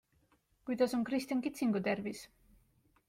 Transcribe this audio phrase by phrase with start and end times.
[0.69, 2.25] Kuidas on Kristjan Kitsingu tervis?